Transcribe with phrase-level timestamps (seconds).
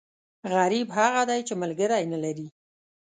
[0.55, 2.47] غریب هغه دی، چې ملکری نه لري.